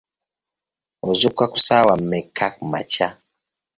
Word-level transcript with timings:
Ozuukuka 1.07 1.45
ku 1.51 1.57
ssaawa 1.59 1.93
mmeka 1.99 2.45
kumakya? 2.55 3.07